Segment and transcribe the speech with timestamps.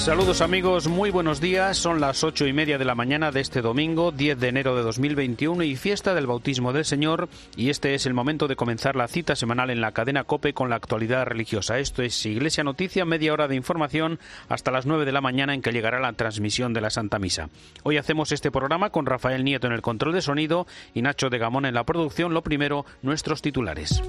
[0.00, 1.76] Saludos amigos, muy buenos días.
[1.76, 4.82] Son las ocho y media de la mañana de este domingo, 10 de enero de
[4.82, 7.28] 2021 y fiesta del bautismo del Señor.
[7.54, 10.70] Y este es el momento de comenzar la cita semanal en la cadena Cope con
[10.70, 11.78] la actualidad religiosa.
[11.78, 15.60] Esto es Iglesia Noticia, media hora de información hasta las 9 de la mañana en
[15.60, 17.50] que llegará la transmisión de la Santa Misa.
[17.82, 21.36] Hoy hacemos este programa con Rafael Nieto en el control de sonido y Nacho de
[21.36, 22.32] Gamón en la producción.
[22.32, 24.02] Lo primero, nuestros titulares.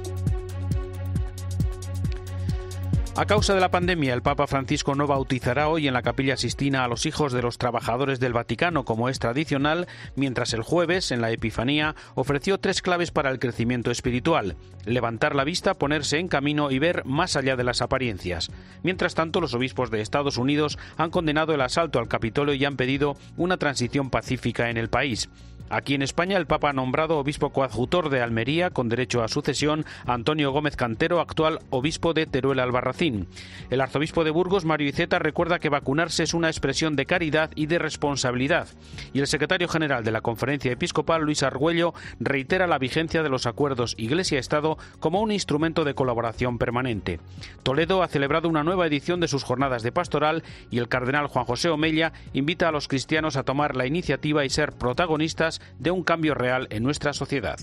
[3.18, 6.86] A causa de la pandemia, el Papa Francisco no bautizará hoy en la Capilla Sistina
[6.86, 11.20] a los hijos de los trabajadores del Vaticano, como es tradicional, mientras el jueves, en
[11.20, 14.56] la Epifanía, ofreció tres claves para el crecimiento espiritual:
[14.86, 18.50] levantar la vista, ponerse en camino y ver más allá de las apariencias.
[18.82, 22.78] Mientras tanto, los obispos de Estados Unidos han condenado el asalto al Capitolio y han
[22.78, 25.30] pedido una transición pacífica en el país.
[25.72, 29.86] Aquí en España, el Papa ha nombrado obispo coadjutor de Almería, con derecho a sucesión,
[30.06, 33.28] Antonio Gómez Cantero, actual obispo de Teruel Albarracín.
[33.70, 37.68] El arzobispo de Burgos, Mario Iceta, recuerda que vacunarse es una expresión de caridad y
[37.68, 38.68] de responsabilidad.
[39.14, 43.46] Y el secretario general de la Conferencia Episcopal, Luis Argüello, reitera la vigencia de los
[43.46, 47.22] acuerdos Iglesia-Estado como un instrumento de colaboración permanente.
[47.64, 51.46] Toledo ha celebrado una nueva edición de sus jornadas de pastoral y el cardenal Juan
[51.46, 56.04] José Omella invita a los cristianos a tomar la iniciativa y ser protagonistas de un
[56.04, 57.60] cambio real en nuestra sociedad.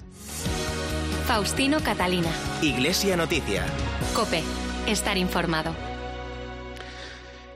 [1.27, 2.31] Faustino Catalina.
[2.63, 3.65] Iglesia Noticia.
[4.15, 4.43] Cope.
[4.87, 5.88] Estar informado.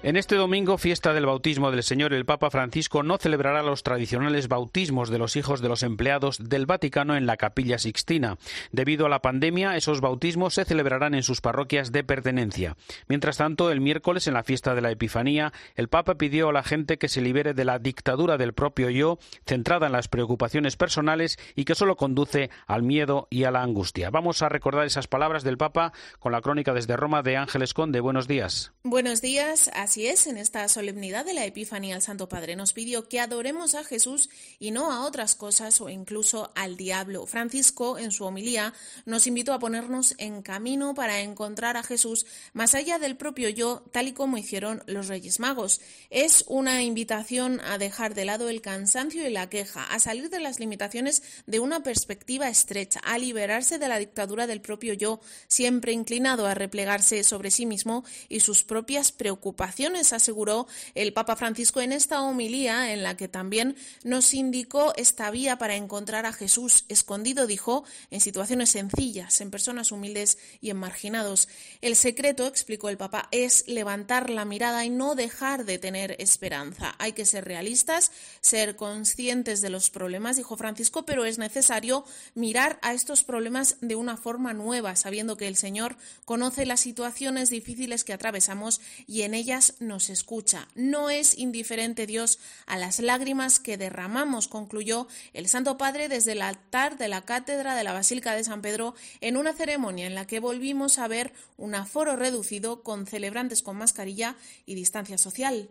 [0.04, 4.48] En este domingo, fiesta del bautismo del Señor, el Papa Francisco no celebrará los tradicionales
[4.48, 8.36] bautismos de los hijos de los empleados del Vaticano en la Capilla Sixtina.
[8.72, 12.76] Debido a la pandemia, esos bautismos se celebrarán en sus parroquias de pertenencia.
[13.06, 16.64] Mientras tanto, el miércoles, en la fiesta de la Epifanía, el Papa pidió a la
[16.64, 21.38] gente que se libere de la dictadura del propio yo, centrada en las preocupaciones personales
[21.54, 24.10] y que solo conduce al miedo y a la angustia.
[24.10, 28.00] Vamos a recordar esas palabras del Papa con la crónica desde Roma de Ángeles Conde.
[28.00, 28.72] Buenos días.
[28.82, 29.70] Buenos días.
[29.92, 33.74] Así es, en esta solemnidad de la Epifanía el Santo Padre nos pidió que adoremos
[33.74, 37.26] a Jesús y no a otras cosas o incluso al diablo.
[37.26, 38.72] Francisco, en su homilía,
[39.04, 43.84] nos invitó a ponernos en camino para encontrar a Jesús más allá del propio yo,
[43.92, 45.82] tal y como hicieron los Reyes Magos.
[46.08, 50.40] Es una invitación a dejar de lado el cansancio y la queja, a salir de
[50.40, 55.92] las limitaciones de una perspectiva estrecha, a liberarse de la dictadura del propio yo, siempre
[55.92, 61.92] inclinado a replegarse sobre sí mismo y sus propias preocupaciones, aseguró el Papa Francisco en
[61.92, 67.46] esta homilía en la que también nos indicó esta vía para encontrar a Jesús escondido,
[67.46, 71.48] dijo, en situaciones sencillas, en personas humildes y en marginados.
[71.80, 76.94] El secreto, explicó el Papa, es levantar la mirada y no dejar de tener esperanza.
[76.98, 82.04] Hay que ser realistas, ser conscientes de los problemas, dijo Francisco, pero es necesario
[82.34, 87.50] mirar a estos problemas de una forma nueva, sabiendo que el Señor conoce las situaciones
[87.50, 90.68] difíciles que atravesamos y en ellas nos escucha.
[90.74, 96.42] No es indiferente Dios a las lágrimas que derramamos, concluyó el Santo Padre desde el
[96.42, 100.26] altar de la cátedra de la Basílica de San Pedro en una ceremonia en la
[100.26, 105.68] que volvimos a ver un aforo reducido con celebrantes con mascarilla y distancia social.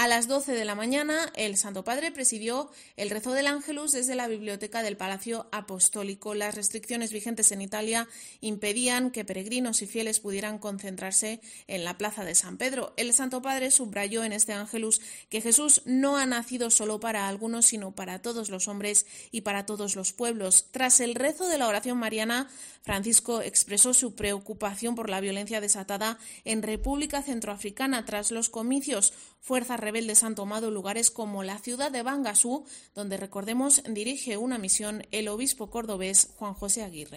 [0.00, 4.14] A las 12 de la mañana, el Santo Padre presidió el rezo del Ángelus desde
[4.14, 6.36] la biblioteca del Palacio Apostólico.
[6.36, 8.06] Las restricciones vigentes en Italia
[8.40, 12.94] impedían que peregrinos y fieles pudieran concentrarse en la plaza de San Pedro.
[12.96, 15.00] El Santo Padre subrayó en este Ángelus
[15.30, 19.66] que Jesús no ha nacido solo para algunos, sino para todos los hombres y para
[19.66, 20.66] todos los pueblos.
[20.70, 22.48] Tras el rezo de la oración mariana,
[22.82, 29.12] Francisco expresó su preocupación por la violencia desatada en República Centroafricana tras los comicios.
[29.48, 35.04] Fuerzas rebeldes han tomado lugares como la ciudad de Bangasú, donde recordemos dirige una misión
[35.10, 37.16] el obispo cordobés Juan José Aguirre.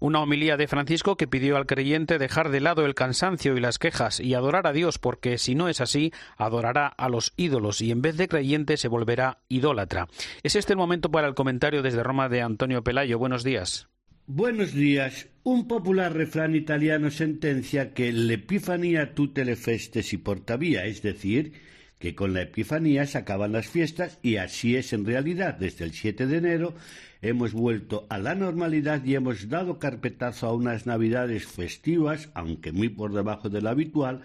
[0.00, 3.78] Una homilía de Francisco que pidió al creyente dejar de lado el cansancio y las
[3.78, 7.92] quejas y adorar a Dios, porque si no es así, adorará a los ídolos y
[7.92, 10.08] en vez de creyente se volverá idólatra.
[10.42, 13.16] Es este el momento para el comentario desde Roma de Antonio Pelayo.
[13.20, 13.86] Buenos días.
[14.32, 15.26] Buenos días.
[15.42, 21.50] Un popular refrán italiano sentencia que l'Epifanía tutte le festes y portavía, es decir,
[21.98, 25.56] que con la Epifanía se acaban las fiestas y así es en realidad.
[25.58, 26.74] Desde el 7 de enero
[27.22, 32.88] hemos vuelto a la normalidad y hemos dado carpetazo a unas navidades festivas, aunque muy
[32.88, 34.22] por debajo de lo habitual,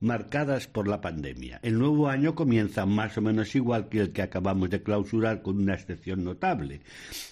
[0.00, 1.58] marcadas por la pandemia.
[1.62, 5.58] El nuevo año comienza más o menos igual que el que acabamos de clausurar con
[5.58, 6.80] una excepción notable.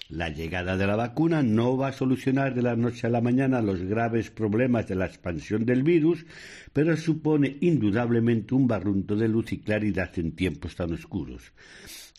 [0.09, 3.63] La llegada de la vacuna no va a solucionar de la noche a la mañana
[3.63, 6.27] los graves problemas de la expansión del virus,
[6.73, 11.53] pero supone indudablemente un barrunto de luz y claridad en tiempos tan oscuros.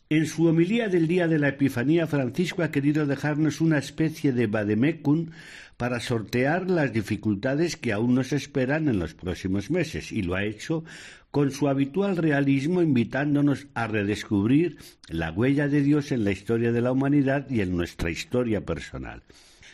[0.10, 4.48] En su homilía del día de la Epifanía, Francisco ha querido dejarnos una especie de
[4.48, 5.32] vademecum
[5.76, 10.46] para sortear las dificultades que aún nos esperan en los próximos meses, y lo ha
[10.46, 10.86] hecho
[11.30, 14.78] con su habitual realismo invitándonos a redescubrir
[15.10, 19.24] la huella de Dios en la historia de la humanidad y en nuestra historia personal.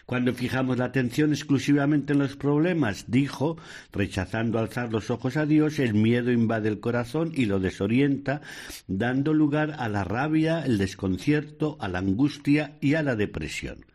[0.05, 3.57] Cuando fijamos la atención exclusivamente en los problemas, dijo,
[3.93, 8.41] rechazando alzar los ojos a Dios, el miedo invade el corazón y lo desorienta,
[8.87, 13.85] dando lugar a la rabia, el desconcierto, a la angustia y a la depresión.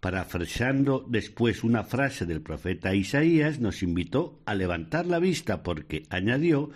[0.00, 6.70] Parafraseando después una frase del profeta Isaías, nos invitó a levantar la vista porque, añadió,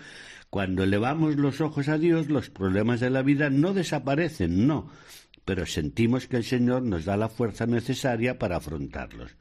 [0.51, 4.91] cuando elevamos los ojos a Dios, los problemas de la vida no desaparecen, no,
[5.45, 9.35] pero sentimos que el Señor nos da la fuerza necesaria para afrontarlos.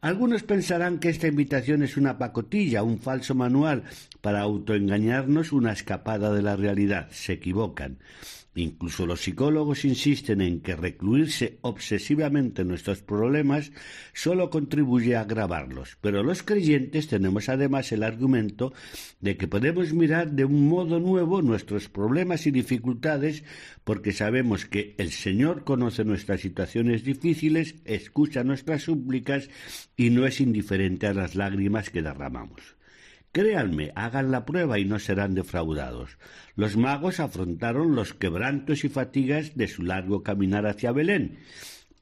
[0.00, 3.82] Algunos pensarán que esta invitación es una pacotilla, un falso manual
[4.20, 7.08] para autoengañarnos, una escapada de la realidad.
[7.10, 7.98] Se equivocan.
[8.58, 13.70] Incluso los psicólogos insisten en que recluirse obsesivamente en nuestros problemas
[14.12, 18.72] solo contribuye a agravarlos, pero los creyentes tenemos además el argumento
[19.20, 23.44] de que podemos mirar de un modo nuevo nuestros problemas y dificultades
[23.84, 29.50] porque sabemos que el Señor conoce nuestras situaciones difíciles, escucha nuestras súplicas
[29.96, 32.77] y no es indiferente a las lágrimas que derramamos.
[33.38, 36.18] Créanme, hagan la prueba y no serán defraudados.
[36.56, 41.38] Los magos afrontaron los quebrantos y fatigas de su largo caminar hacia Belén,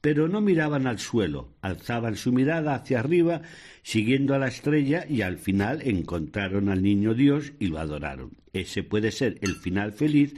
[0.01, 3.43] pero no miraban al suelo, alzaban su mirada hacia arriba,
[3.83, 8.31] siguiendo a la estrella, y al final encontraron al niño Dios y lo adoraron.
[8.51, 10.33] Ese puede ser el final feliz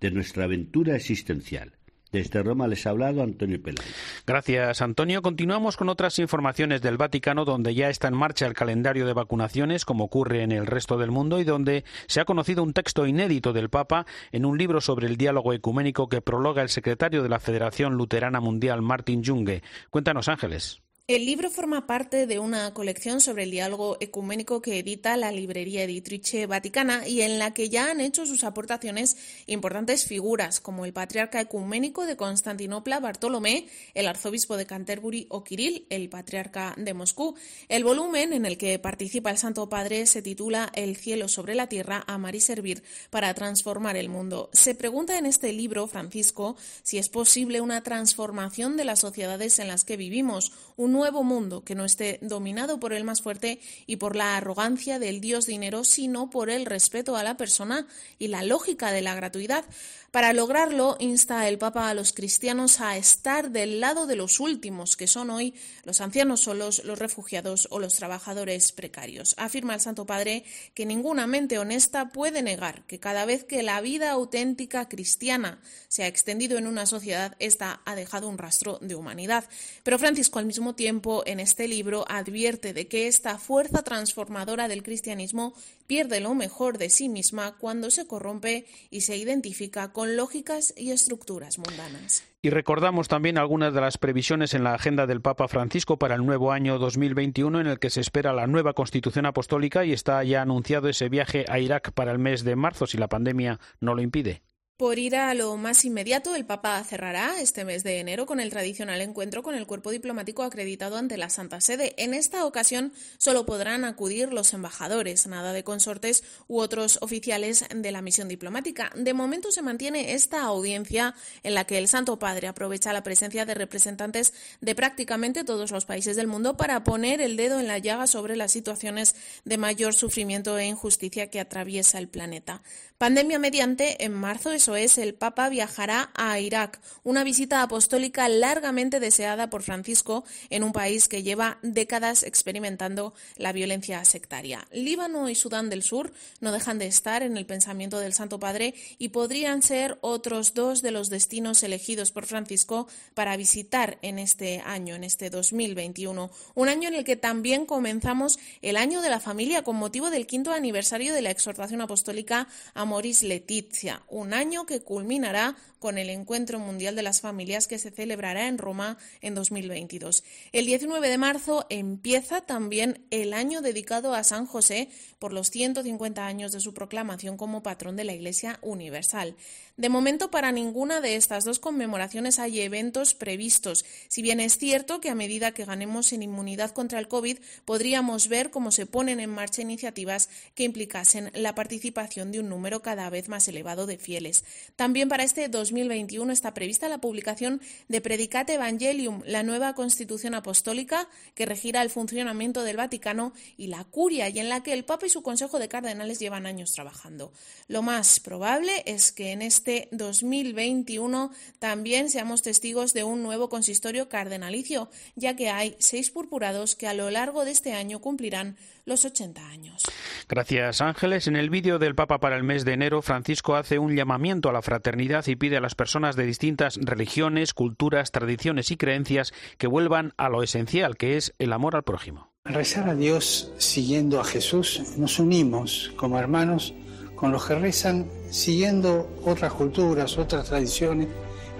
[0.00, 1.74] de nuestra aventura existencial.
[2.12, 3.94] Desde Roma les ha hablado Antonio Peláez.
[4.26, 5.22] Gracias, Antonio.
[5.22, 9.84] Continuamos con otras informaciones del Vaticano, donde ya está en marcha el calendario de vacunaciones,
[9.84, 13.52] como ocurre en el resto del mundo, y donde se ha conocido un texto inédito
[13.52, 17.40] del Papa en un libro sobre el diálogo ecuménico que prologa el secretario de la
[17.40, 19.62] Federación Luterana Mundial, Martin Junge.
[19.90, 20.82] Cuéntanos, Ángeles.
[21.10, 25.82] El libro forma parte de una colección sobre el diálogo ecuménico que edita la librería
[25.82, 29.16] Editrice Vaticana y en la que ya han hecho sus aportaciones
[29.46, 35.84] importantes figuras como el patriarca ecuménico de Constantinopla Bartolomé, el arzobispo de Canterbury o Kirill,
[35.90, 37.34] el patriarca de Moscú.
[37.68, 41.66] El volumen en el que participa el Santo Padre se titula El cielo sobre la
[41.66, 44.48] tierra, amar y servir para transformar el mundo.
[44.52, 46.54] Se pregunta en este libro, Francisco,
[46.84, 51.64] si es posible una transformación de las sociedades en las que vivimos, un nuevo mundo
[51.64, 55.82] que no esté dominado por el más fuerte y por la arrogancia del dios dinero,
[55.82, 57.86] sino por el respeto a la persona
[58.18, 59.64] y la lógica de la gratuidad.
[60.10, 64.96] Para lograrlo, insta el Papa a los cristianos a estar del lado de los últimos,
[64.96, 65.54] que son hoy
[65.84, 69.36] los ancianos solos, los refugiados o los trabajadores precarios.
[69.38, 70.44] Afirma el Santo Padre
[70.74, 76.02] que ninguna mente honesta puede negar que cada vez que la vida auténtica cristiana se
[76.02, 79.44] ha extendido en una sociedad, esta ha dejado un rastro de humanidad.
[79.84, 80.89] Pero Francisco, al mismo tiempo,
[81.24, 85.54] en este libro advierte de que esta fuerza transformadora del cristianismo
[85.86, 90.72] pierde lo mejor de sí misma cuando se corrompe y se identifica con con lógicas
[90.78, 92.24] y estructuras mundanas.
[92.40, 96.24] Y recordamos también algunas de las previsiones en la agenda del Papa Francisco para el
[96.24, 100.40] nuevo año 2021 en el que se espera la nueva constitución apostólica y está ya
[100.40, 104.00] anunciado ese viaje a Irak para el mes de marzo si la pandemia no lo
[104.00, 104.40] impide.
[104.80, 108.48] Por ir a lo más inmediato, el Papa cerrará este mes de enero con el
[108.48, 111.92] tradicional encuentro con el cuerpo diplomático acreditado ante la Santa Sede.
[111.98, 117.92] En esta ocasión solo podrán acudir los embajadores, nada de consortes u otros oficiales de
[117.92, 118.90] la misión diplomática.
[118.96, 123.44] De momento se mantiene esta audiencia en la que el Santo Padre aprovecha la presencia
[123.44, 124.32] de representantes
[124.62, 128.34] de prácticamente todos los países del mundo para poner el dedo en la llaga sobre
[128.34, 132.62] las situaciones de mayor sufrimiento e injusticia que atraviesa el planeta.
[132.96, 139.50] Pandemia mediante, en marzo, es, el Papa viajará a Irak, una visita apostólica largamente deseada
[139.50, 144.66] por Francisco en un país que lleva décadas experimentando la violencia sectaria.
[144.72, 148.74] Líbano y Sudán del Sur no dejan de estar en el pensamiento del Santo Padre
[148.98, 154.60] y podrían ser otros dos de los destinos elegidos por Francisco para visitar en este
[154.64, 159.20] año, en este 2021, un año en el que también comenzamos el año de la
[159.20, 164.59] familia con motivo del quinto aniversario de la exhortación apostólica a Moris Letizia, un año
[164.66, 169.34] que culminará con el Encuentro Mundial de las Familias que se celebrará en Roma en
[169.34, 170.22] 2022.
[170.52, 174.88] El 19 de marzo empieza también el año dedicado a San José
[175.18, 179.36] por los 150 años de su proclamación como patrón de la Iglesia Universal.
[179.76, 185.00] De momento, para ninguna de estas dos conmemoraciones hay eventos previstos, si bien es cierto
[185.00, 189.20] que a medida que ganemos en inmunidad contra el COVID, podríamos ver cómo se ponen
[189.20, 193.96] en marcha iniciativas que implicasen la participación de un número cada vez más elevado de
[193.96, 194.44] fieles.
[194.76, 201.08] También para este 2021 está prevista la publicación de Predicate Evangelium, la nueva constitución apostólica
[201.34, 205.06] que regirá el funcionamiento del Vaticano y la curia y en la que el Papa
[205.06, 207.32] y su Consejo de Cardenales llevan años trabajando.
[207.68, 214.08] Lo más probable es que en este 2021 también seamos testigos de un nuevo consistorio
[214.08, 218.56] cardenalicio, ya que hay seis purpurados que a lo largo de este año cumplirán
[218.90, 219.82] los 80 años.
[220.28, 221.26] Gracias, Ángeles.
[221.28, 224.52] En el vídeo del Papa para el mes de enero, Francisco hace un llamamiento a
[224.52, 229.68] la fraternidad y pide a las personas de distintas religiones, culturas, tradiciones y creencias que
[229.68, 232.30] vuelvan a lo esencial, que es el amor al prójimo.
[232.44, 236.74] Al rezar a Dios siguiendo a Jesús, nos unimos como hermanos
[237.14, 241.06] con los que rezan siguiendo otras culturas, otras tradiciones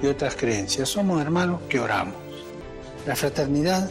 [0.03, 0.89] y otras creencias.
[0.89, 2.17] Somos hermanos que oramos.
[3.07, 3.91] La fraternidad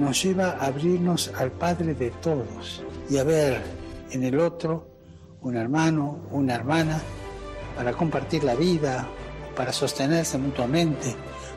[0.00, 3.62] nos lleva a abrirnos al Padre de todos y a ver
[4.10, 4.88] en el otro
[5.42, 7.00] un hermano, una hermana,
[7.76, 9.06] para compartir la vida,
[9.54, 11.14] para sostenerse mutuamente,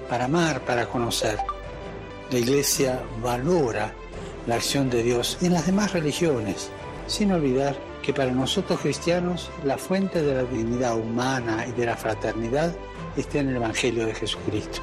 [0.09, 1.37] para amar, para conocer.
[2.31, 3.93] La Iglesia valora
[4.45, 6.69] la acción de Dios en las demás religiones,
[7.07, 11.95] sin olvidar que para nosotros cristianos la fuente de la dignidad humana y de la
[11.95, 12.75] fraternidad
[13.15, 14.81] está en el Evangelio de Jesucristo.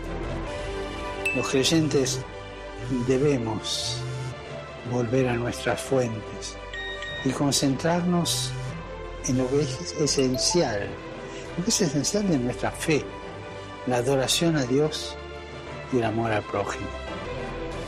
[1.36, 2.20] Los creyentes
[3.06, 3.96] debemos
[4.90, 6.56] volver a nuestras fuentes
[7.24, 8.52] y concentrarnos
[9.26, 10.88] en lo que es esencial,
[11.56, 13.04] lo que es esencial de nuestra fe,
[13.86, 15.16] la adoración a Dios
[15.92, 16.88] y el amor al prójimo.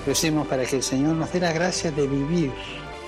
[0.07, 2.53] Recemos para que el Señor nos dé la gracia de vivir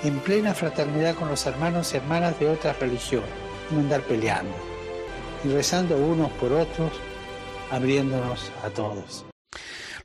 [0.04, 3.28] en plena fraternidad con los hermanos y hermanas de otras religiones,
[3.70, 4.54] no andar peleando,
[5.44, 6.92] y rezando unos por otros,
[7.70, 9.24] abriéndonos a todos.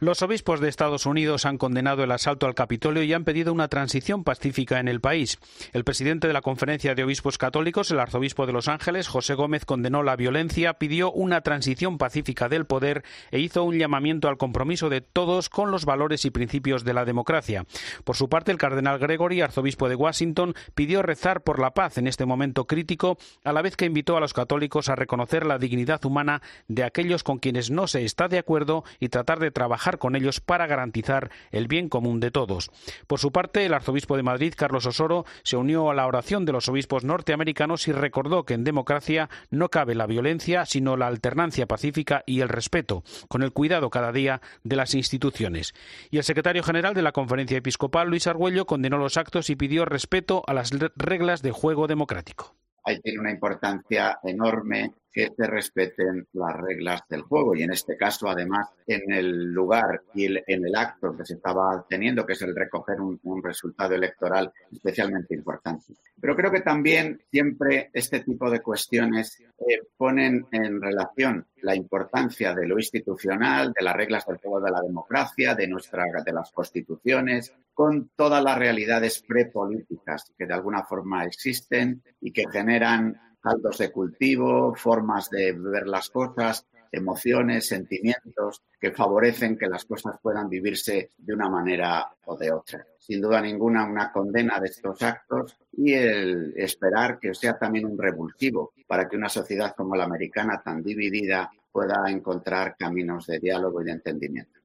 [0.01, 3.67] Los obispos de Estados Unidos han condenado el asalto al Capitolio y han pedido una
[3.67, 5.39] transición pacífica en el país.
[5.73, 9.65] El presidente de la Conferencia de Obispos Católicos, el arzobispo de Los Ángeles, José Gómez,
[9.65, 14.87] condenó la violencia, pidió una transición pacífica del poder e hizo un llamamiento al compromiso
[14.87, 17.65] de todos con los valores y principios de la democracia.
[18.05, 22.07] Por su parte, el cardenal Gregory, arzobispo de Washington, pidió rezar por la paz en
[22.07, 26.05] este momento crítico, a la vez que invitó a los católicos a reconocer la dignidad
[26.05, 30.15] humana de aquellos con quienes no se está de acuerdo y tratar de trabajar con
[30.15, 32.69] ellos para garantizar el bien común de todos.
[33.07, 36.51] Por su parte, el arzobispo de Madrid, Carlos Osoro, se unió a la oración de
[36.51, 41.65] los obispos norteamericanos y recordó que en democracia no cabe la violencia, sino la alternancia
[41.65, 45.73] pacífica y el respeto, con el cuidado cada día de las instituciones.
[46.11, 49.85] Y el secretario general de la Conferencia Episcopal, Luis Argüello, condenó los actos y pidió
[49.85, 52.55] respeto a las reglas de juego democrático.
[52.83, 57.97] Ahí tiene una importancia enorme que se respeten las reglas del juego y en este
[57.97, 62.41] caso además en el lugar y en el acto que se estaba teniendo que es
[62.41, 65.93] el recoger un, resultado electoral especialmente importante.
[66.19, 72.53] Pero creo que también siempre este tipo de cuestiones eh, ponen en relación la importancia
[72.53, 76.51] de lo institucional, de las reglas del juego de la democracia, de nuestra de las
[76.51, 83.77] constituciones, con todas las realidades prepolíticas que de alguna forma existen y que generan caldos
[83.77, 90.49] de cultivo, formas de ver las cosas, emociones, sentimientos que favorecen que las cosas puedan
[90.49, 92.85] vivirse de una manera o de otra.
[92.97, 97.97] Sin duda ninguna una condena de estos actos y el esperar que sea también un
[97.97, 103.81] revulsivo para que una sociedad como la americana tan dividida pueda encontrar caminos de diálogo
[103.81, 104.58] y de entendimiento.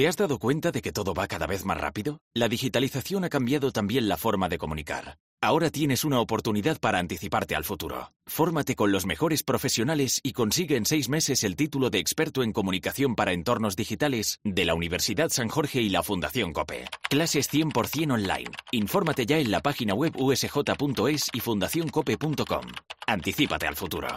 [0.00, 2.22] ¿Te has dado cuenta de que todo va cada vez más rápido?
[2.32, 5.18] La digitalización ha cambiado también la forma de comunicar.
[5.42, 8.10] Ahora tienes una oportunidad para anticiparte al futuro.
[8.26, 12.54] Fórmate con los mejores profesionales y consigue en seis meses el título de experto en
[12.54, 16.86] comunicación para entornos digitales de la Universidad San Jorge y la Fundación COPE.
[17.10, 18.52] Clases 100% online.
[18.72, 22.64] Infórmate ya en la página web usj.es y fundacioncope.com.
[23.06, 24.08] Anticípate al futuro.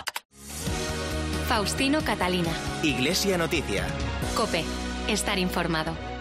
[1.50, 2.54] Faustino Catalina.
[2.84, 3.86] Iglesia Noticia.
[4.38, 4.64] COPE
[5.08, 6.13] estar informado.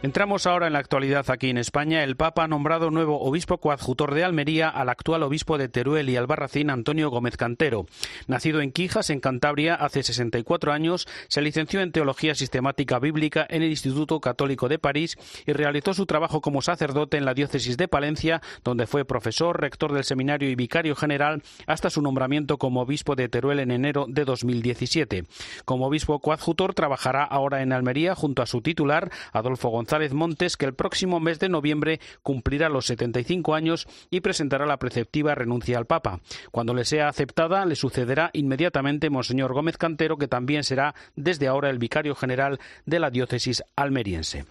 [0.00, 2.04] Entramos ahora en la actualidad aquí en España.
[2.04, 6.14] El Papa ha nombrado nuevo obispo coadjutor de Almería al actual obispo de Teruel y
[6.14, 7.84] Albarracín, Antonio Gómez Cantero.
[8.28, 13.64] Nacido en Quijas, en Cantabria, hace 64 años, se licenció en Teología Sistemática Bíblica en
[13.64, 17.88] el Instituto Católico de París y realizó su trabajo como sacerdote en la diócesis de
[17.88, 23.16] Palencia, donde fue profesor, rector del seminario y vicario general hasta su nombramiento como obispo
[23.16, 25.24] de Teruel en enero de 2017.
[25.64, 30.58] Como obispo coadjutor trabajará ahora en Almería junto a su titular, Adolfo González González Montes,
[30.58, 35.78] que el próximo mes de noviembre cumplirá los 75 años y presentará la preceptiva renuncia
[35.78, 36.20] al Papa.
[36.50, 41.70] Cuando le sea aceptada, le sucederá inmediatamente Monseñor Gómez Cantero, que también será desde ahora
[41.70, 44.44] el vicario general de la diócesis almeriense.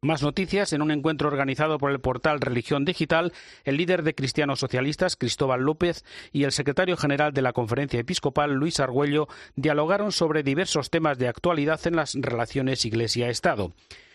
[0.00, 0.72] Más noticias.
[0.72, 3.32] En un encuentro organizado por el portal Religión Digital,
[3.64, 8.52] el líder de cristianos socialistas, Cristóbal López, y el secretario general de la Conferencia Episcopal,
[8.52, 9.26] Luis Argüello,
[9.56, 13.72] dialogaron sobre diversos temas de actualidad en las relaciones Iglesia-Estado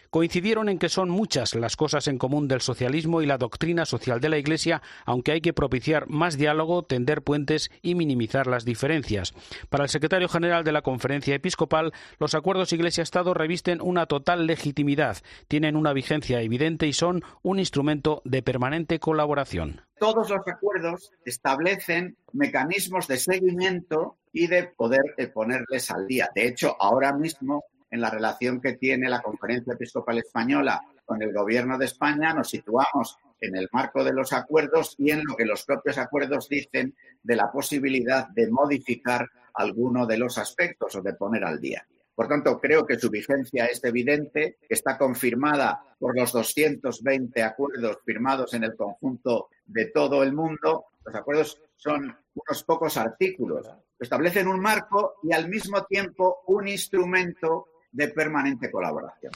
[0.10, 4.20] coincidieron en que son muchas las cosas en común del socialismo y la doctrina social
[4.20, 9.34] de la Iglesia, aunque hay que propiciar más diálogo, tender puentes y minimizar las diferencias.
[9.70, 15.18] Para el secretario general de la Conferencia Episcopal, los acuerdos Iglesia-Estado revisten una total legitimidad,
[15.48, 19.82] tienen una vigencia evidente y son un instrumento de permanente colaboración.
[20.00, 26.30] Todos los acuerdos establecen mecanismos de seguimiento y de poder eh, ponerles al día.
[26.36, 31.34] De hecho, ahora mismo en la relación que tiene la Conferencia Episcopal Española con el
[31.34, 35.46] Gobierno de España, nos situamos en el marco de los acuerdos y en lo que
[35.46, 41.14] los propios acuerdos dicen de la posibilidad de modificar alguno de los aspectos o de
[41.14, 41.86] poner al día.
[42.18, 48.54] Por tanto, creo que su vigencia es evidente, está confirmada por los 220 acuerdos firmados
[48.56, 50.86] en el conjunto de todo el mundo.
[51.06, 57.68] Los acuerdos son unos pocos artículos, establecen un marco y al mismo tiempo un instrumento
[57.98, 59.32] de permanente colaboración.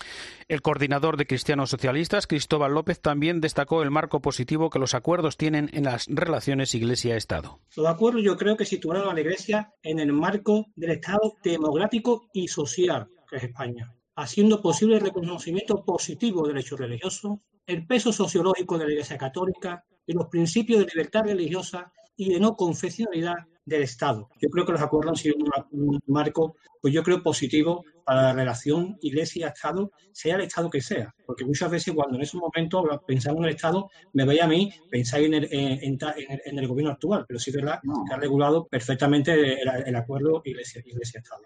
[0.48, 5.36] El coordinador de Cristianos Socialistas, Cristóbal López, también destacó el marco positivo que los acuerdos
[5.36, 7.60] tienen en las relaciones Iglesia-Estado.
[7.75, 12.30] Los acuerdos yo creo que situaron a la Iglesia en el marco del Estado democrático
[12.34, 18.13] y social que es España, haciendo posible el reconocimiento positivo del hecho religioso, el peso
[18.13, 23.38] sociológico de la Iglesia Católica y los principios de libertad religiosa y de no confesionalidad
[23.65, 24.30] del Estado.
[24.39, 25.36] Yo creo que los acuerdos han sido
[25.72, 31.13] un, marco, pues yo creo positivo para la relación Iglesia-Estado, sea el Estado que sea.
[31.25, 34.72] Porque muchas veces cuando en ese momento pensamos en el Estado, me veía a mí
[34.89, 39.62] pensar en el, en, el, gobierno actual, pero sí es verdad que ha regulado perfectamente
[39.62, 41.44] el, acuerdo Iglesia-Estado.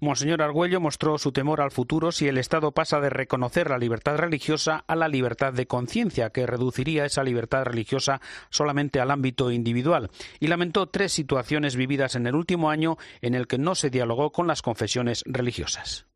[0.00, 4.16] Monseñor Argüello mostró su temor al futuro si el Estado pasa de reconocer la libertad
[4.16, 10.10] religiosa a la libertad de conciencia, que reduciría esa libertad religiosa solamente al ámbito individual,
[10.40, 14.32] y lamentó tres situaciones vividas en el último año en el que no se dialogó
[14.32, 16.06] con las confesiones religiosas.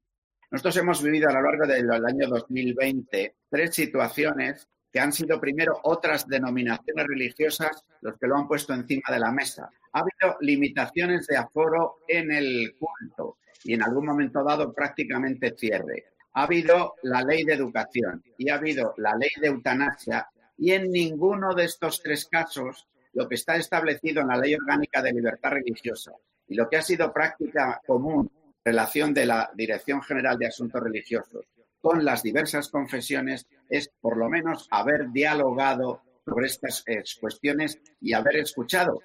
[0.51, 5.81] Nosotros hemos vivido a lo largo del año 2020 tres situaciones que han sido primero
[5.85, 9.71] otras denominaciones religiosas los que lo han puesto encima de la mesa.
[9.93, 16.07] Ha habido limitaciones de aforo en el culto y en algún momento dado prácticamente cierre.
[16.35, 20.29] Ha habido la ley de educación y ha habido la ley de eutanasia
[20.59, 25.03] y en ninguno de estos tres casos lo que está establecido en la ley orgánica
[25.03, 26.13] de libertad religiosa
[26.49, 28.31] y lo que ha sido práctica común
[28.65, 31.47] relación de la Dirección General de Asuntos Religiosos
[31.83, 38.15] con las diversas confesiones es por lo menos haber dialogado sobre estas eh, cuestiones y
[38.15, 39.01] haber escuchado.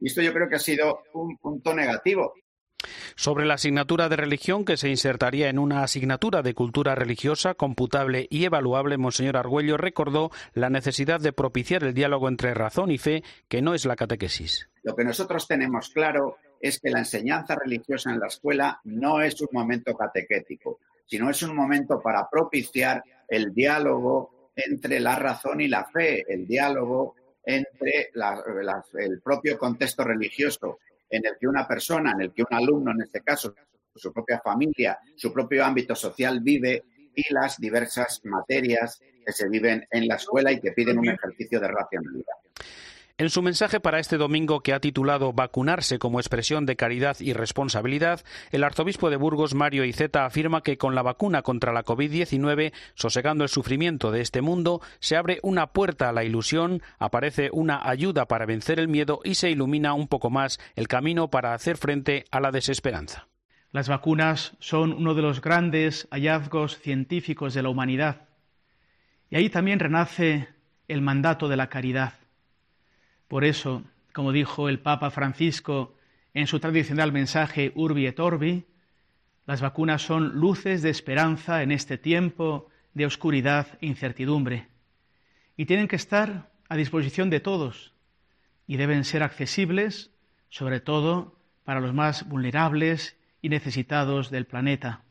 [0.00, 2.32] Y esto yo creo que ha sido un punto negativo.
[3.14, 8.26] Sobre la asignatura de religión que se insertaría en una asignatura de cultura religiosa computable
[8.30, 13.22] y evaluable, Monseñor Argüello recordó la necesidad de propiciar el diálogo entre razón y fe,
[13.48, 14.68] que no es la catequesis.
[14.82, 19.40] Lo que nosotros tenemos claro es que la enseñanza religiosa en la escuela no es
[19.40, 25.68] un momento catequético sino es un momento para propiciar el diálogo entre la razón y
[25.68, 28.10] la fe, el diálogo entre
[28.98, 33.02] el propio contexto religioso en el que una persona, en el que un alumno, en
[33.02, 33.54] este caso,
[33.94, 36.84] su propia familia, su propio ámbito social vive
[37.14, 41.60] y las diversas materias que se viven en la escuela y que piden un ejercicio
[41.60, 42.36] de racionalidad.
[43.22, 47.34] En su mensaje para este domingo que ha titulado Vacunarse como expresión de caridad y
[47.34, 52.72] responsabilidad, el arzobispo de Burgos, Mario Iceta, afirma que con la vacuna contra la COVID-19,
[52.96, 57.88] sosegando el sufrimiento de este mundo, se abre una puerta a la ilusión, aparece una
[57.88, 61.76] ayuda para vencer el miedo y se ilumina un poco más el camino para hacer
[61.76, 63.28] frente a la desesperanza.
[63.70, 68.22] Las vacunas son uno de los grandes hallazgos científicos de la humanidad.
[69.30, 70.48] Y ahí también renace
[70.88, 72.14] el mandato de la caridad
[73.32, 75.96] por eso, como dijo el Papa Francisco
[76.34, 78.66] en su tradicional mensaje Urbi et Orbi,
[79.46, 84.68] las vacunas son luces de esperanza en este tiempo de oscuridad e incertidumbre
[85.56, 87.94] y tienen que estar a disposición de todos
[88.66, 90.10] y deben ser accesibles,
[90.50, 95.04] sobre todo para los más vulnerables y necesitados del planeta.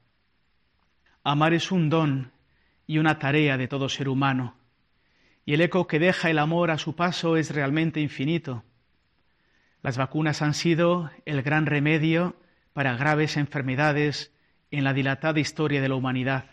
[1.23, 2.31] Amar es un don
[2.85, 4.60] y una tarea de todo ser humano
[5.45, 8.63] y el eco que deja el amor a su paso es realmente infinito.
[9.81, 12.35] Las vacunas han sido el gran remedio
[12.73, 14.31] para graves enfermedades
[14.69, 16.45] en la dilatada historia de la humanidad.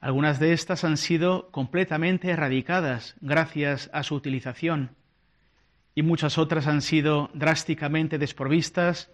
[0.00, 4.96] Algunas de estas han sido completamente erradicadas gracias a su utilización
[5.94, 9.10] y muchas otras han sido drásticamente desprovistas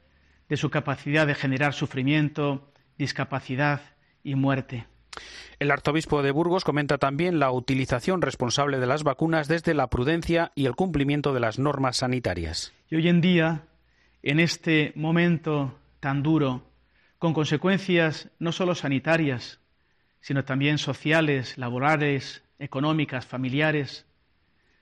[0.48, 3.80] de su capacidad de generar sufrimiento, discapacidad
[4.22, 4.86] y muerte.
[5.58, 10.52] El arzobispo de Burgos comenta también la utilización responsable de las vacunas desde la prudencia
[10.54, 12.72] y el cumplimiento de las normas sanitarias.
[12.90, 13.62] Y hoy en día,
[14.22, 16.62] en este momento tan duro,
[17.18, 19.60] con consecuencias no solo sanitarias,
[20.20, 24.06] sino también sociales, laborales, económicas, familiares,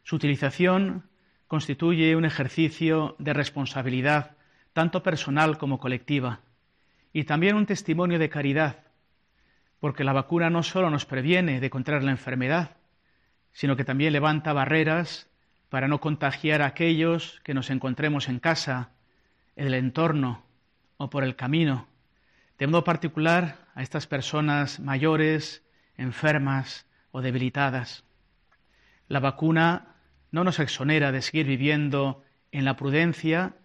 [0.03, 1.05] su utilización
[1.47, 4.37] constituye un ejercicio de responsabilidad
[4.73, 6.41] tanto personal como colectiva
[7.13, 8.86] y también un testimonio de caridad
[9.81, 12.77] porque la vacuna no solo nos previene de contraer la enfermedad,
[13.53, 15.31] sino que también levanta barreras
[15.69, 18.91] para no contagiar a aquellos que nos encontremos en casa,
[19.57, 20.45] en el entorno
[20.97, 21.89] o por el camino,
[22.59, 25.63] de modo particular a estas personas mayores,
[25.97, 28.05] enfermas o debilitadas.
[29.09, 29.97] La vacuna
[30.31, 33.57] no nos exonera de seguir viviendo en la prudencia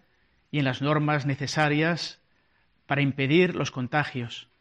[0.50, 2.20] y en las normas necesarias
[2.86, 4.51] para impedir los contagios.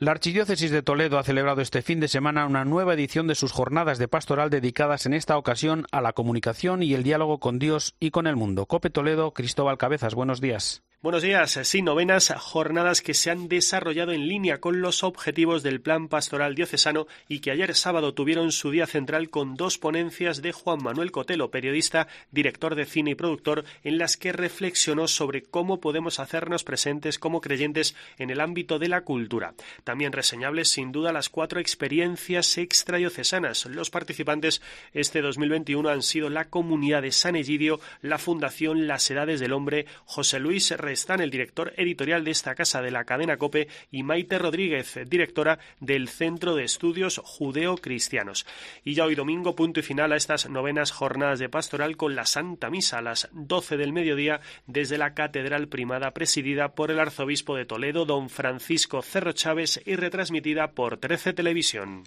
[0.00, 3.50] La Archidiócesis de Toledo ha celebrado este fin de semana una nueva edición de sus
[3.50, 7.96] jornadas de pastoral dedicadas en esta ocasión a la comunicación y el diálogo con Dios
[7.98, 8.66] y con el mundo.
[8.66, 10.84] Cope Toledo, Cristóbal Cabezas, buenos días.
[11.00, 11.52] Buenos días.
[11.62, 16.56] Sí, novenas jornadas que se han desarrollado en línea con los objetivos del Plan Pastoral
[16.56, 21.12] Diocesano y que ayer sábado tuvieron su día central con dos ponencias de Juan Manuel
[21.12, 26.64] Cotelo, periodista, director de cine y productor, en las que reflexionó sobre cómo podemos hacernos
[26.64, 29.54] presentes como creyentes en el ámbito de la cultura.
[29.84, 33.66] También reseñables, sin duda, las cuatro experiencias extradiocesanas.
[33.66, 39.38] Los participantes este 2021 han sido la Comunidad de San Egidio, la Fundación Las Edades
[39.38, 43.68] del Hombre, José Luis están el director editorial de esta casa de la cadena COPE
[43.90, 48.46] y Maite Rodríguez, directora del Centro de Estudios Judeo-Cristianos.
[48.84, 52.26] Y ya hoy domingo, punto y final a estas novenas jornadas de pastoral con la
[52.26, 57.56] Santa Misa a las 12 del mediodía desde la Catedral Primada presidida por el arzobispo
[57.56, 62.04] de Toledo, don Francisco Cerro Chávez y retransmitida por 13 Televisión.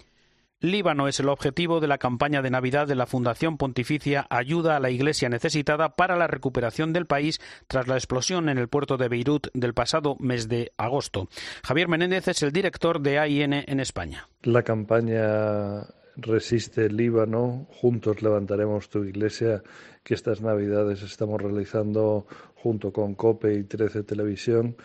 [0.61, 4.79] Líbano es el objetivo de la campaña de Navidad de la Fundación Pontificia Ayuda a
[4.79, 9.09] la Iglesia Necesitada para la recuperación del país tras la explosión en el puerto de
[9.09, 11.29] Beirut del pasado mes de agosto.
[11.63, 14.27] Javier Menéndez es el director de AIN en España.
[14.43, 15.81] La campaña
[16.15, 19.63] Resiste Líbano, juntos levantaremos tu iglesia,
[20.03, 24.75] que estas Navidades estamos realizando junto con COPE y 13 Televisión,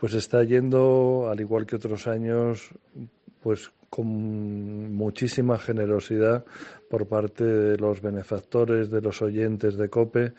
[0.00, 2.70] pues está yendo, al igual que otros años,
[3.42, 6.44] pues con muchísima generosidad
[6.90, 10.32] por parte de los benefactores, de los oyentes de COPE,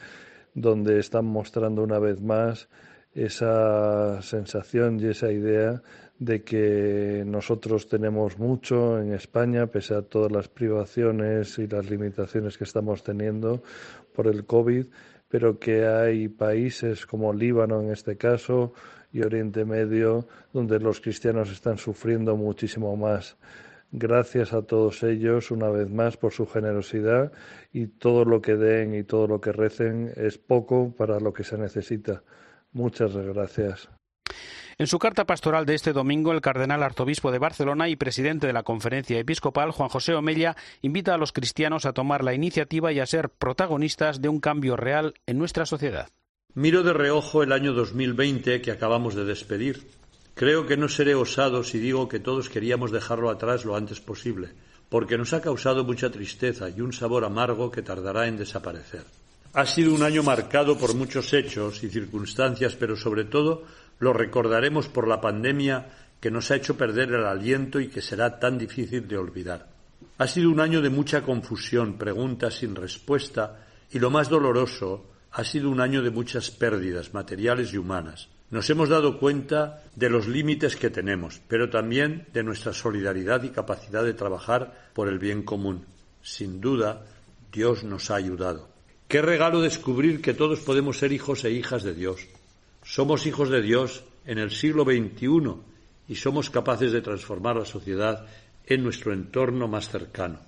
[0.53, 2.69] donde están mostrando una vez más
[3.13, 5.81] esa sensación y esa idea
[6.19, 12.57] de que nosotros tenemos mucho en España, pese a todas las privaciones y las limitaciones
[12.57, 13.63] que estamos teniendo
[14.13, 14.85] por el COVID,
[15.29, 18.73] pero que hay países como Líbano en este caso,
[19.11, 23.37] y Oriente Medio, donde los cristianos están sufriendo muchísimo más.
[23.91, 27.31] Gracias a todos ellos, una vez más, por su generosidad
[27.73, 31.43] y todo lo que den y todo lo que recen es poco para lo que
[31.43, 32.21] se necesita.
[32.71, 33.89] Muchas gracias.
[34.77, 38.53] En su carta pastoral de este domingo, el cardenal arzobispo de Barcelona y presidente de
[38.53, 43.01] la conferencia episcopal, Juan José Omella, invita a los cristianos a tomar la iniciativa y
[43.01, 46.07] a ser protagonistas de un cambio real en nuestra sociedad.
[46.55, 49.85] Miro de reojo el año 2020 que acabamos de despedir.
[50.33, 54.49] Creo que no seré osado si digo que todos queríamos dejarlo atrás lo antes posible,
[54.89, 59.03] porque nos ha causado mucha tristeza y un sabor amargo que tardará en desaparecer.
[59.53, 63.63] Ha sido un año marcado por muchos hechos y circunstancias, pero sobre todo
[63.99, 65.85] lo recordaremos por la pandemia
[66.19, 69.67] que nos ha hecho perder el aliento y que será tan difícil de olvidar.
[70.17, 75.43] Ha sido un año de mucha confusión, preguntas sin respuesta y lo más doloroso, ha
[75.43, 78.29] sido un año de muchas pérdidas materiales y humanas.
[78.49, 83.49] Nos hemos dado cuenta de los límites que tenemos, pero también de nuestra solidaridad y
[83.49, 85.85] capacidad de trabajar por el bien común.
[86.23, 87.05] Sin duda,
[87.51, 88.69] Dios nos ha ayudado.
[89.07, 92.27] Qué regalo descubrir que todos podemos ser hijos e hijas de Dios.
[92.83, 95.55] Somos hijos de Dios en el siglo XXI
[96.07, 98.25] y somos capaces de transformar la sociedad
[98.65, 100.39] en nuestro entorno más cercano.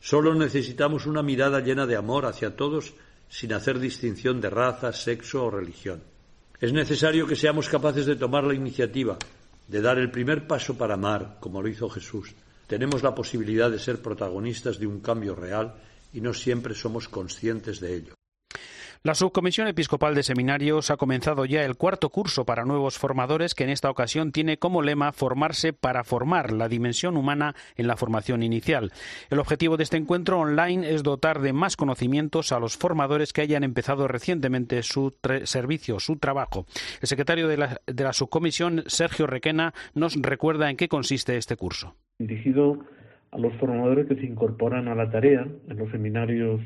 [0.00, 2.94] Solo necesitamos una mirada llena de amor hacia todos
[3.28, 6.02] sin hacer distinción de raza, sexo o religión.
[6.60, 9.16] Es necesario que seamos capaces de tomar la iniciativa,
[9.68, 12.34] de dar el primer paso para amar, como lo hizo Jesús.
[12.66, 15.74] Tenemos la posibilidad de ser protagonistas de un cambio real
[16.12, 18.17] y no siempre somos conscientes de ello.
[19.04, 23.62] La Subcomisión Episcopal de Seminarios ha comenzado ya el cuarto curso para nuevos formadores que
[23.62, 28.42] en esta ocasión tiene como lema formarse para formar la dimensión humana en la formación
[28.42, 28.90] inicial.
[29.30, 33.42] El objetivo de este encuentro online es dotar de más conocimientos a los formadores que
[33.42, 36.66] hayan empezado recientemente su servicio, su trabajo.
[37.00, 41.94] El secretario de la, Subcomisión, Sergio Requena, nos recuerda en qué consiste este curso.
[42.18, 42.80] Dirigido
[43.30, 46.60] a los formadores que se incorporan a la tarea en los seminarios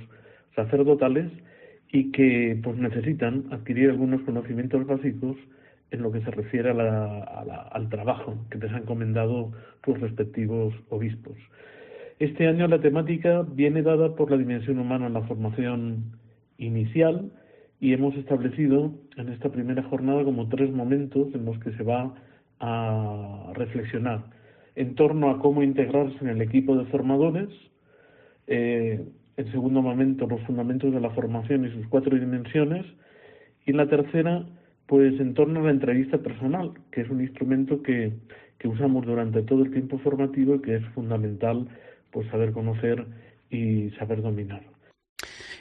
[0.56, 1.30] sacerdotales
[1.92, 5.36] y que pues necesitan adquirir algunos conocimientos básicos
[5.90, 9.52] en lo que se refiere al trabajo que les han encomendado
[9.84, 11.36] sus respectivos obispos.
[12.18, 16.16] Este año la temática viene dada por la dimensión humana en la formación
[16.56, 17.30] inicial
[17.78, 22.14] y hemos establecido en esta primera jornada como tres momentos en los que se va
[22.60, 24.24] a reflexionar
[24.74, 27.48] en torno a cómo integrarse en el equipo de formadores,
[28.46, 29.04] eh,
[29.36, 32.86] en segundo momento los fundamentos de la formación y sus cuatro dimensiones,
[33.64, 34.44] y la tercera,
[34.86, 38.12] pues en torno a la entrevista personal, que es un instrumento que,
[38.58, 41.68] que usamos durante todo el tiempo formativo y que es fundamental
[42.10, 43.06] pues saber conocer
[43.50, 44.62] y saber dominar.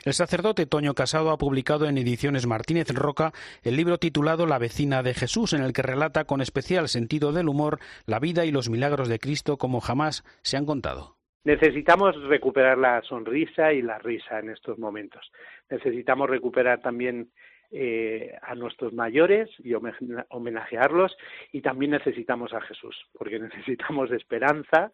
[0.04, 5.04] El sacerdote Toño Casado ha publicado en Ediciones Martínez Roca el libro titulado La vecina
[5.04, 8.70] de Jesús, en el que relata con especial sentido del humor la vida y los
[8.70, 11.21] milagros de Cristo como jamás se han contado.
[11.44, 15.32] Necesitamos recuperar la sonrisa y la risa en estos momentos.
[15.70, 17.32] Necesitamos recuperar también
[17.72, 21.18] eh, a nuestros mayores y homenajearlos
[21.52, 24.92] y también necesitamos a Jesús, porque necesitamos esperanza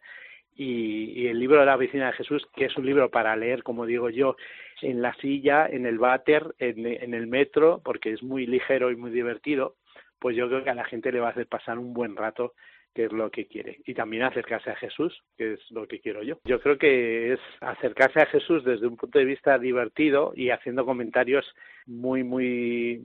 [0.54, 3.84] y, el libro de la vecina de Jesús, que es un libro para leer, como
[3.84, 4.36] digo yo,
[4.80, 9.10] en la silla, en el váter, en el metro, porque es muy ligero y muy
[9.10, 9.76] divertido,
[10.18, 12.54] pues yo creo que a la gente le va a hacer pasar un buen rato
[12.94, 13.80] que es lo que quiere.
[13.86, 16.40] Y también acercarse a Jesús, que es lo que quiero yo.
[16.44, 20.84] Yo creo que es acercarse a Jesús desde un punto de vista divertido y haciendo
[20.84, 21.46] comentarios
[21.86, 23.02] muy, muy...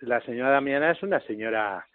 [0.00, 1.86] La, señora Damiana es una señora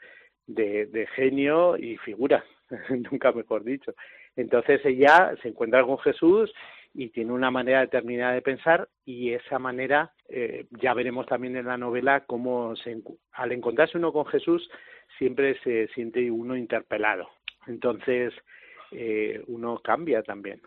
[0.48, 2.46] de, de genio y figura,
[3.12, 3.94] nunca mejor dicho.
[4.36, 6.54] Entonces ella se encuentra con Jesús
[6.94, 11.66] y tiene una manera determinada de pensar y esa manera eh, ya veremos también en
[11.66, 12.98] la novela cómo se,
[13.34, 14.70] al encontrarse uno con Jesús
[15.18, 17.30] siempre se siente uno interpelado.
[17.68, 18.34] Entonces,
[18.92, 20.62] eh, uno cambia también.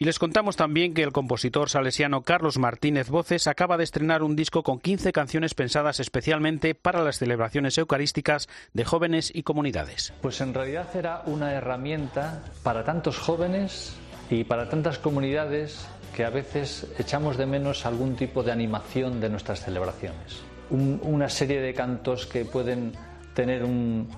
[0.00, 4.36] Y les contamos también que el compositor salesiano Carlos Martínez Voces acaba de estrenar un
[4.36, 10.14] disco con 15 canciones pensadas especialmente para las celebraciones eucarísticas de jóvenes y comunidades.
[10.22, 13.98] Pues en realidad era una herramienta para tantos jóvenes
[14.30, 19.30] y para tantas comunidades que a veces echamos de menos algún tipo de animación de
[19.30, 20.42] nuestras celebraciones.
[20.68, 22.90] una serie de cantos que pueden
[23.34, 24.08] tener un,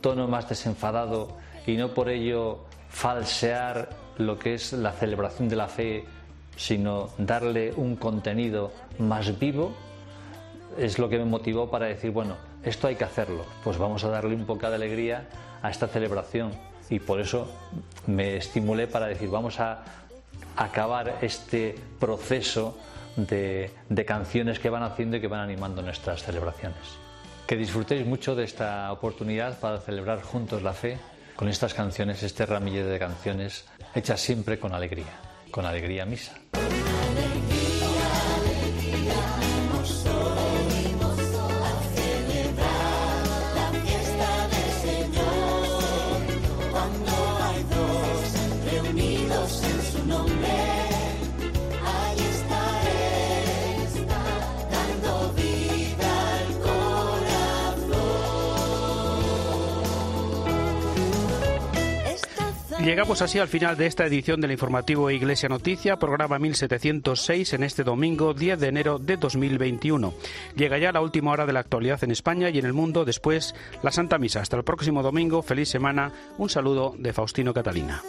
[0.00, 5.68] tono más desenfadado y no por ello falsear lo que es la celebración de la
[5.68, 6.06] fe,
[6.56, 9.74] sino darle un contenido más vivo,
[10.78, 14.08] es lo que me motivó para decir, bueno, esto hay que hacerlo, pues vamos a
[14.08, 15.28] darle un poco de alegría
[15.60, 16.52] a esta celebración.
[16.88, 17.48] Y por eso
[18.06, 20.03] me estimulé para decir, vamos a
[20.56, 22.78] acabar este proceso
[23.16, 26.78] de, de canciones que van haciendo y que van animando nuestras celebraciones.
[27.46, 30.98] Que disfrutéis mucho de esta oportunidad para celebrar juntos la fe
[31.36, 36.34] con estas canciones, este ramillete de canciones hechas siempre con alegría, con alegría misa.
[62.84, 67.82] Llegamos así al final de esta edición del informativo Iglesia Noticia, programa 1706 en este
[67.82, 70.12] domingo 10 de enero de 2021.
[70.54, 73.54] Llega ya la última hora de la actualidad en España y en el mundo, después
[73.82, 74.42] la Santa Misa.
[74.42, 78.02] Hasta el próximo domingo, feliz semana, un saludo de Faustino Catalina.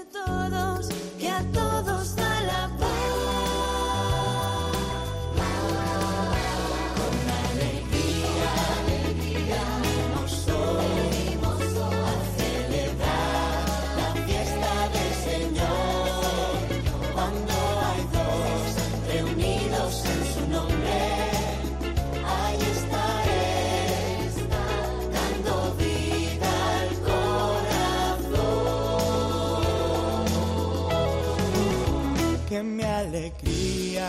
[32.57, 34.07] Alegría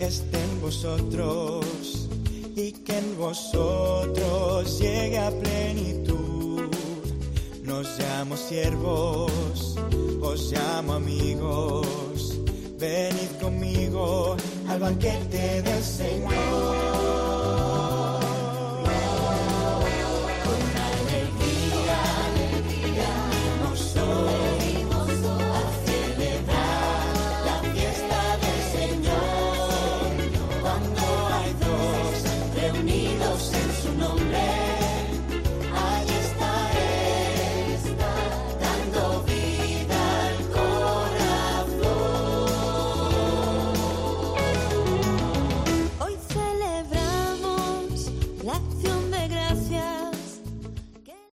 [0.00, 2.08] esté en vosotros
[2.56, 6.62] y que en vosotros llegue a plenitud.
[7.64, 9.76] Nos llamo siervos,
[10.22, 12.38] os llamo amigos,
[12.78, 14.36] venid conmigo
[14.68, 17.31] al banquete del Señor.